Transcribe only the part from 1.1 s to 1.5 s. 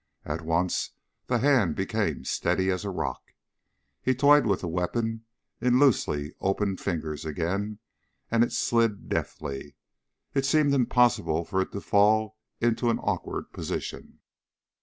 the